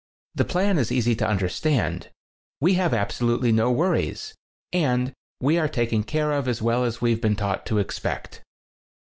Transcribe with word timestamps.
The 0.33 0.45
plan 0.45 0.79
is 0.79 0.91
easy 0.91 1.13
to 1.17 1.27
understand. 1.27 2.09
We 2.59 2.73
have 2.73 2.91
absolutely 2.91 3.51
no 3.51 3.71
worries, 3.71 4.33
and 4.73 5.13
we 5.39 5.59
are 5.59 5.67
taken 5.69 6.01
care 6.01 6.31
of 6.31 6.47
as 6.47 6.59
well 6.59 6.83
as 6.85 7.01
we've 7.01 7.21
been 7.21 7.35
taught 7.35 7.67
to 7.67 7.77
expect." 7.77 8.41